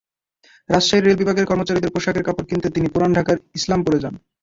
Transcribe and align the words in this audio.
রাজশাহীর 0.69 1.05
রেল 1.05 1.17
বিভাগের 1.21 1.49
কর্মচারীদের 1.49 1.93
পোশাকের 1.95 2.25
কাপড় 2.25 2.47
কিনতে 2.49 2.67
তিনি 2.75 2.87
পুরান 2.93 3.11
ঢাকার 3.13 3.37
ইসলামপুরে 3.55 3.97
যান। 4.03 4.15